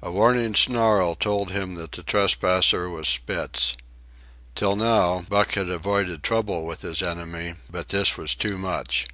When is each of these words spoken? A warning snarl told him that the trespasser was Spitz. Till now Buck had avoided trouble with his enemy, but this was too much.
A 0.00 0.10
warning 0.10 0.54
snarl 0.54 1.14
told 1.14 1.50
him 1.50 1.74
that 1.74 1.92
the 1.92 2.02
trespasser 2.02 2.88
was 2.88 3.06
Spitz. 3.06 3.74
Till 4.54 4.76
now 4.76 5.26
Buck 5.28 5.52
had 5.56 5.68
avoided 5.68 6.22
trouble 6.22 6.64
with 6.64 6.80
his 6.80 7.02
enemy, 7.02 7.56
but 7.70 7.88
this 7.88 8.16
was 8.16 8.34
too 8.34 8.56
much. 8.56 9.04